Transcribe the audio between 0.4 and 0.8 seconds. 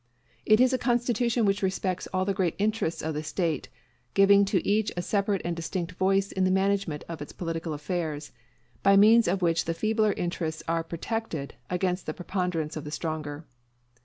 It is a